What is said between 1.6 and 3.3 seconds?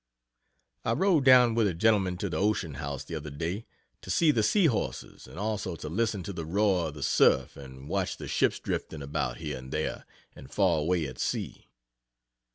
a gentleman to the Ocean House, the other